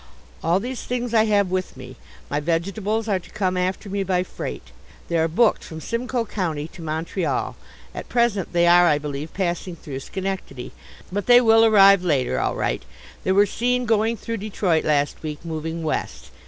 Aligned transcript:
All 0.43 0.59
these 0.59 0.83
things 0.85 1.13
I 1.13 1.25
have 1.25 1.51
with 1.51 1.77
me. 1.77 1.95
My 2.27 2.39
vegetables 2.39 3.07
are 3.07 3.19
to 3.19 3.29
come 3.29 3.55
after 3.55 3.87
me 3.87 4.01
by 4.01 4.23
freight. 4.23 4.71
They 5.09 5.17
are 5.19 5.27
booked 5.27 5.63
from 5.63 5.79
Simcoe 5.79 6.25
County 6.25 6.67
to 6.69 6.81
Montreal; 6.81 7.55
at 7.93 8.09
present 8.09 8.51
they 8.51 8.65
are, 8.65 8.87
I 8.87 8.97
believe, 8.97 9.31
passing 9.35 9.75
through 9.75 9.99
Schenectady. 9.99 10.71
But 11.11 11.27
they 11.27 11.39
will 11.39 11.63
arrive 11.63 12.03
later 12.03 12.39
all 12.39 12.55
right. 12.55 12.81
They 13.23 13.31
were 13.31 13.45
seen 13.45 13.85
going 13.85 14.17
through 14.17 14.37
Detroit 14.37 14.85
last 14.85 15.21
week, 15.21 15.45
moving 15.45 15.83
west. 15.83 16.31